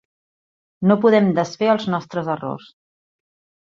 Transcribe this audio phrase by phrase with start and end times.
[0.93, 2.77] No podem desfer els nostres errors.